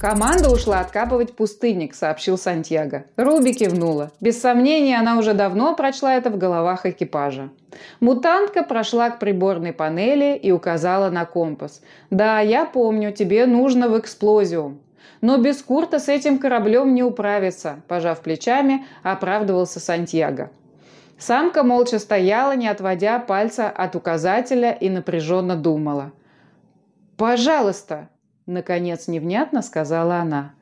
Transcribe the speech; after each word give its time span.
Команда 0.00 0.50
ушла 0.50 0.80
откапывать 0.80 1.36
пустынник, 1.36 1.94
сообщил 1.94 2.36
Сантьяго. 2.36 3.04
Руби 3.16 3.54
кивнула. 3.54 4.10
Без 4.20 4.40
сомнения, 4.40 4.98
она 4.98 5.16
уже 5.16 5.32
давно 5.32 5.76
прочла 5.76 6.16
это 6.16 6.30
в 6.30 6.36
головах 6.36 6.86
экипажа. 6.86 7.50
Мутантка 8.00 8.64
прошла 8.64 9.10
к 9.10 9.20
приборной 9.20 9.72
панели 9.72 10.36
и 10.36 10.50
указала 10.50 11.08
на 11.08 11.24
компас. 11.24 11.80
«Да, 12.10 12.40
я 12.40 12.64
помню, 12.64 13.12
тебе 13.12 13.46
нужно 13.46 13.88
в 13.88 13.96
эксплозиум». 13.98 14.80
«Но 15.20 15.38
без 15.38 15.62
Курта 15.62 16.00
с 16.00 16.08
этим 16.08 16.38
кораблем 16.38 16.94
не 16.94 17.04
управиться»,– 17.04 17.80
пожав 17.88 18.20
плечами, 18.20 18.84
оправдывался 19.04 19.78
Сантьяго. 19.78 20.50
Самка 21.16 21.62
молча 21.62 21.98
стояла, 21.98 22.56
не 22.56 22.66
отводя 22.66 23.20
пальца 23.20 23.70
от 23.70 23.94
указателя 23.94 24.72
и 24.72 24.90
напряженно 24.90 25.56
думала. 25.56 26.12
«Пожалуйста!» 27.16 28.08
Наконец, 28.46 29.08
невнятно 29.08 29.62
сказала 29.62 30.16
она. 30.16 30.54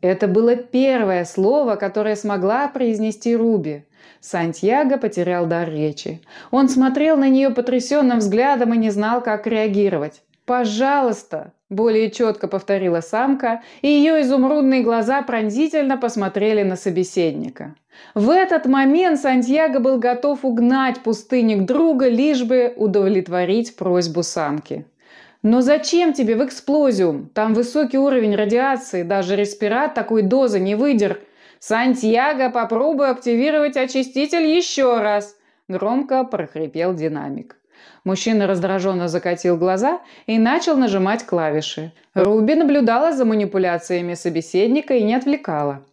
Это 0.00 0.26
было 0.26 0.56
первое 0.56 1.24
слово, 1.24 1.76
которое 1.76 2.16
смогла 2.16 2.68
произнести 2.68 3.34
Руби. 3.34 3.84
Сантьяго 4.20 4.96
потерял 4.96 5.46
дар 5.46 5.68
речи. 5.68 6.20
Он 6.50 6.68
смотрел 6.68 7.16
на 7.16 7.28
нее 7.28 7.50
потрясенным 7.50 8.18
взглядом 8.18 8.74
и 8.74 8.78
не 8.78 8.90
знал, 8.90 9.22
как 9.22 9.46
реагировать. 9.46 10.22
«Пожалуйста!»– 10.44 11.52
более 11.68 12.10
четко 12.10 12.48
повторила 12.48 13.00
самка, 13.00 13.62
и 13.82 13.88
ее 13.88 14.22
изумрудные 14.22 14.82
глаза 14.82 15.20
пронзительно 15.22 15.98
посмотрели 15.98 16.62
на 16.62 16.76
собеседника. 16.76 17.74
В 18.14 18.30
этот 18.30 18.66
момент 18.66 19.20
Сантьяго 19.20 19.78
был 19.78 19.98
готов 19.98 20.44
угнать 20.44 21.00
пустынник 21.00 21.66
друга, 21.66 22.08
лишь 22.08 22.44
бы 22.44 22.72
удовлетворить 22.76 23.76
просьбу 23.76 24.22
самки. 24.22 24.86
Но 25.42 25.60
зачем 25.60 26.12
тебе 26.12 26.34
в 26.36 26.44
эксплозиум? 26.44 27.28
Там 27.32 27.54
высокий 27.54 27.98
уровень 27.98 28.34
радиации, 28.34 29.02
даже 29.02 29.36
респират 29.36 29.94
такой 29.94 30.22
дозы 30.22 30.58
не 30.58 30.74
выдер. 30.74 31.20
Сантьяго, 31.60 32.50
попробуй 32.50 33.10
активировать 33.10 33.76
очиститель 33.76 34.44
еще 34.44 35.00
раз. 35.00 35.36
Громко 35.68 36.24
прохрипел 36.24 36.94
динамик. 36.94 37.56
Мужчина 38.04 38.46
раздраженно 38.46 39.06
закатил 39.06 39.56
глаза 39.56 40.00
и 40.26 40.38
начал 40.38 40.76
нажимать 40.76 41.24
клавиши. 41.24 41.92
Руби 42.14 42.54
наблюдала 42.54 43.12
за 43.12 43.24
манипуляциями 43.24 44.14
собеседника 44.14 44.94
и 44.94 45.02
не 45.02 45.14
отвлекала. 45.14 45.84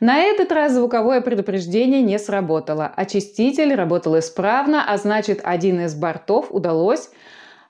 На 0.00 0.18
этот 0.18 0.50
раз 0.50 0.72
звуковое 0.72 1.20
предупреждение 1.20 2.02
не 2.02 2.18
сработало. 2.18 2.92
Очиститель 2.96 3.74
работал 3.74 4.18
исправно, 4.18 4.84
а 4.86 4.96
значит, 4.96 5.40
один 5.44 5.80
из 5.80 5.94
бортов 5.94 6.48
удалось 6.50 7.10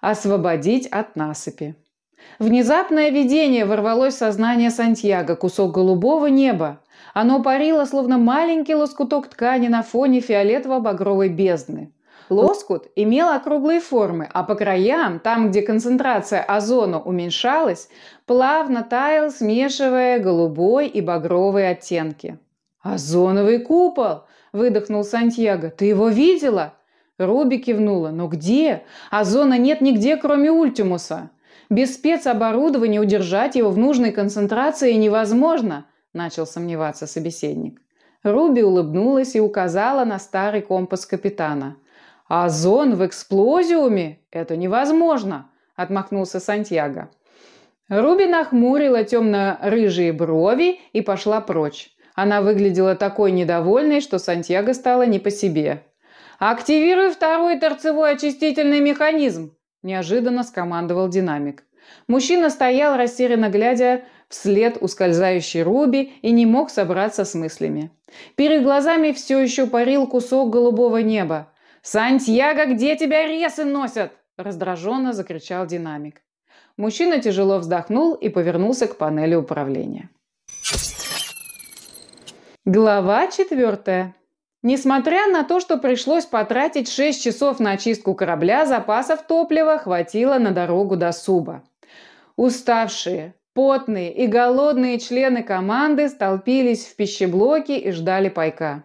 освободить 0.01 0.87
от 0.87 1.17
насыпи. 1.17 1.75
Внезапное 2.39 3.11
видение 3.11 3.65
ворвалось 3.65 4.15
в 4.15 4.19
сознание 4.19 4.70
Сантьяго, 4.70 5.37
кусок 5.37 5.73
голубого 5.73 6.27
неба. 6.27 6.81
Оно 7.15 7.43
парило, 7.43 7.84
словно 7.84 8.19
маленький 8.19 8.75
лоскуток 8.75 9.28
ткани 9.28 9.69
на 9.69 9.83
фоне 9.83 10.21
фиолетово-багровой 10.21 11.28
бездны. 11.28 11.93
Лоскут 12.31 12.87
имел 12.95 13.28
округлые 13.31 13.81
формы, 13.81 14.28
а 14.33 14.45
по 14.45 14.55
краям, 14.55 15.19
там, 15.19 15.51
где 15.51 15.62
концентрация 15.62 16.43
озона 16.43 17.01
уменьшалась, 17.01 17.89
плавно 18.25 18.84
таял, 18.84 19.31
смешивая 19.33 20.21
голубой 20.21 20.87
и 20.87 21.01
багровые 21.01 21.71
оттенки. 21.71 22.39
«Озоновый 22.83 23.59
купол!»– 23.59 24.23
выдохнул 24.53 25.03
Сантьяго. 25.03 25.71
«Ты 25.71 25.87
его 25.87 26.09
видела?» 26.09 26.75
Руби 27.20 27.58
кивнула. 27.58 28.08
«Но 28.08 28.28
где? 28.28 28.84
Озона 29.10 29.58
нет 29.58 29.82
нигде, 29.82 30.16
кроме 30.16 30.50
Ультимуса. 30.50 31.30
Без 31.68 31.94
спецоборудования 31.94 32.98
удержать 32.98 33.56
его 33.56 33.70
в 33.70 33.76
нужной 33.76 34.10
концентрации 34.10 34.92
невозможно»,– 34.94 35.86
начал 36.14 36.46
сомневаться 36.46 37.06
собеседник. 37.06 37.82
Руби 38.22 38.62
улыбнулась 38.62 39.34
и 39.36 39.41
указала 39.41 40.06
на 40.06 40.19
старый 40.19 40.62
компас 40.62 41.04
капитана. 41.04 41.76
«Озон 42.26 42.94
в 42.94 43.04
эксплозиуме? 43.04 44.20
Это 44.30 44.56
невозможно!»– 44.56 45.50
отмахнулся 45.76 46.41
Сантьяго. 46.41 47.10
Руби 47.91 48.26
нахмурила 48.26 49.04
темно-рыжие 49.04 50.14
брови 50.14 50.80
и 50.94 51.03
пошла 51.03 51.42
прочь. 51.42 51.91
Она 52.14 52.41
выглядела 52.41 52.94
такой 52.94 53.30
недовольной, 53.30 54.00
что 54.00 54.19
Сантьяго 54.19 54.72
стало 54.72 55.03
не 55.03 55.19
по 55.19 55.30
себе. 55.30 55.82
«Активируй 56.41 57.11
второй 57.11 57.59
торцевой 57.59 58.12
очистительный 58.12 58.81
механизм!»– 58.81 59.55
неожиданно 59.83 60.43
скомандовал 60.43 61.11
динамик. 61.11 61.65
Мужчина 62.09 62.49
стоял, 62.49 62.97
растерянно 62.97 63.51
глядя 63.51 64.05
вслед 64.31 64.78
ускользающей 64.81 65.62
Руби 65.62 66.15
и 66.23 66.31
не 66.31 66.47
мог 66.47 66.71
собраться 66.71 67.27
с 67.27 67.34
мыслями. 67.34 67.91
Перед 68.37 68.62
глазами 68.62 69.12
все 69.12 69.39
еще 69.39 69.67
парил 69.67 70.06
кусок 70.06 70.49
голубого 70.49 70.97
неба. 71.03 71.53
«Сантьяго, 71.83 72.65
где 72.72 72.97
тебя 72.97 73.27
ресы 73.27 73.67
носят?»– 73.67 74.12
раздраженно 74.39 75.12
закричал 75.12 75.67
динамик. 75.67 76.22
Мужчина 76.78 77.21
тяжело 77.21 77.59
вздохнул 77.59 78.15
и 78.15 78.31
повернулся 78.31 78.87
к 78.87 78.97
панели 78.97 79.34
управления. 79.34 80.09
Глава 82.65 83.31
четвертая. 83.31 84.15
Несмотря 84.62 85.26
на 85.26 85.43
то, 85.43 85.59
что 85.59 85.78
пришлось 85.78 86.26
потратить 86.26 86.91
6 86.91 87.22
часов 87.22 87.60
на 87.60 87.72
очистку 87.72 88.15
корабля, 88.15 88.66
запасов 88.66 89.22
топлива 89.26 89.78
хватило 89.78 90.34
на 90.38 90.50
дорогу 90.50 90.97
до 90.97 91.12
Суба. 91.12 91.62
Уставшие, 92.37 93.34
потные 93.54 94.12
и 94.12 94.26
голодные 94.26 94.98
члены 94.98 95.43
команды 95.43 96.10
столпились 96.10 96.87
в 96.87 96.97
пищеблоке 96.97 97.78
и 97.78 97.91
ждали 97.91 98.28
пайка. 98.28 98.84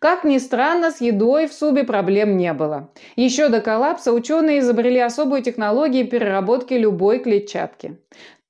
Как 0.00 0.24
ни 0.24 0.38
странно, 0.38 0.90
с 0.90 1.00
едой 1.00 1.46
в 1.46 1.52
Субе 1.52 1.84
проблем 1.84 2.36
не 2.36 2.52
было. 2.52 2.90
Еще 3.14 3.48
до 3.48 3.60
коллапса 3.60 4.12
ученые 4.12 4.58
изобрели 4.58 4.98
особую 4.98 5.42
технологию 5.42 6.08
переработки 6.08 6.74
любой 6.74 7.20
клетчатки. 7.20 7.98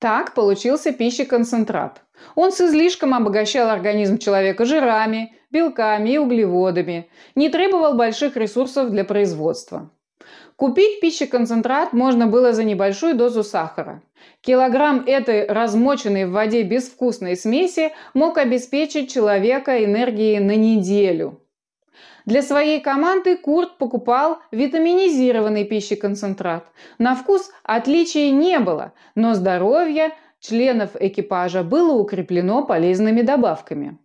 Так 0.05 0.35
получился 0.35 0.91
пищеконцентрат. 0.91 2.03
Он 2.35 2.51
с 2.51 2.61
излишком 2.61 3.15
обогащал 3.15 3.71
организм 3.71 4.19
человека 4.19 4.63
жирами, 4.63 5.33
белками 5.49 6.11
и 6.11 6.19
углеводами, 6.19 7.09
не 7.33 7.49
требовал 7.49 7.95
больших 7.95 8.37
ресурсов 8.37 8.91
для 8.91 9.03
производства. 9.03 9.89
Купить 10.57 11.01
пищеконцентрат 11.01 11.91
можно 11.93 12.27
было 12.27 12.53
за 12.53 12.63
небольшую 12.63 13.15
дозу 13.15 13.43
сахара. 13.43 14.03
Килограмм 14.41 15.03
этой 15.07 15.47
размоченной 15.47 16.25
в 16.25 16.33
воде 16.33 16.61
безвкусной 16.61 17.35
смеси 17.35 17.91
мог 18.13 18.37
обеспечить 18.37 19.11
человека 19.11 19.83
энергией 19.83 20.37
на 20.37 20.55
неделю. 20.55 21.41
Для 22.25 22.41
своей 22.41 22.81
команды 22.81 23.37
Курт 23.37 23.77
покупал 23.77 24.39
витаминизированный 24.51 25.63
пищеконцентрат. 25.63 26.65
На 26.97 27.15
вкус 27.15 27.51
отличий 27.63 28.31
не 28.31 28.59
было, 28.59 28.93
но 29.13 29.35
здоровье 29.35 30.11
членов 30.39 30.91
экипажа 30.99 31.63
было 31.63 31.93
укреплено 31.93 32.63
полезными 32.63 33.21
добавками. 33.21 33.97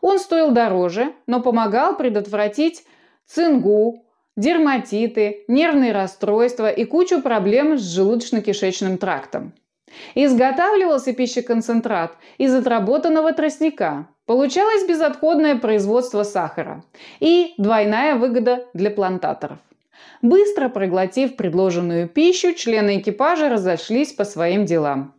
Он 0.00 0.18
стоил 0.18 0.52
дороже, 0.52 1.12
но 1.26 1.40
помогал 1.40 1.96
предотвратить 1.96 2.84
цингу, 3.26 4.04
дерматиты, 4.36 5.44
нервные 5.48 5.92
расстройства 5.92 6.70
и 6.70 6.84
кучу 6.84 7.20
проблем 7.20 7.78
с 7.78 7.98
желудочно-кишечным 7.98 8.98
трактом. 8.98 9.52
Изготавливался 10.14 11.12
пищеконцентрат 11.12 12.16
из 12.38 12.54
отработанного 12.54 13.32
тростника. 13.32 14.08
Получалось 14.26 14.86
безотходное 14.86 15.56
производство 15.56 16.24
сахара 16.24 16.82
и 17.20 17.54
двойная 17.58 18.16
выгода 18.16 18.66
для 18.74 18.90
плантаторов. 18.90 19.58
Быстро 20.22 20.68
проглотив 20.68 21.36
предложенную 21.36 22.08
пищу, 22.08 22.54
члены 22.54 22.98
экипажа 22.98 23.48
разошлись 23.48 24.12
по 24.12 24.24
своим 24.24 24.64
делам. 24.64 25.14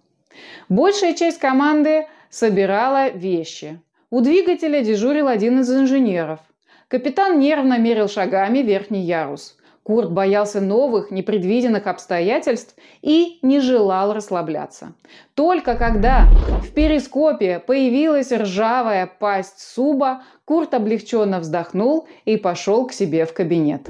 Большая 0.69 1.13
часть 1.13 1.39
команды 1.39 2.07
собирала 2.29 3.09
вещи. 3.09 3.79
У 4.09 4.21
двигателя 4.21 4.81
дежурил 4.83 5.27
один 5.27 5.61
из 5.61 5.71
инженеров. 5.71 6.39
Капитан 6.87 7.39
нервно 7.39 7.77
мерил 7.77 8.07
шагами 8.07 8.59
верхний 8.59 9.01
ярус. 9.01 9.57
Курт 9.87 10.11
боялся 10.11 10.59
новых, 10.59 11.11
непредвиденных 11.11 11.87
обстоятельств 11.87 12.75
и 13.01 13.39
не 13.41 13.61
желал 13.61 14.11
расслабляться. 14.11 14.91
Только 15.33 15.75
когда 15.75 16.27
в 16.61 16.73
перископе 16.73 17.59
появилась 17.59 18.33
ржавая 18.33 19.07
пасть 19.07 19.61
суба, 19.61 20.23
Курт 20.43 20.73
облегченно 20.73 21.39
вздохнул 21.39 22.05
и 22.25 22.35
пошел 22.35 22.85
к 22.85 22.91
себе 22.91 23.25
в 23.25 23.33
кабинет. 23.33 23.89